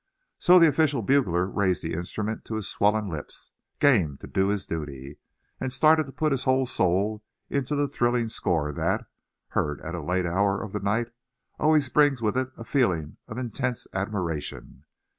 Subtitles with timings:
[0.39, 4.65] So the official bugler raised the instrument to his swollen lips, game to do his
[4.65, 5.19] duty;
[5.59, 9.05] and started to put his whole soul into the thrilling score that,
[9.49, 11.11] heard at a late hour of the night,
[11.59, 14.85] always brings with it a feeling of intense admiration.